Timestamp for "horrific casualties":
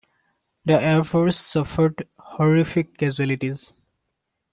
2.17-3.75